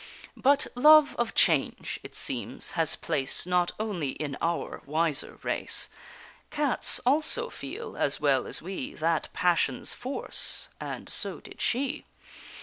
[0.35, 5.89] But love of change, it seems, has place Not only in our wiser race;
[6.49, 12.05] Cats also feel, as well as we, That passion's force, and so did she.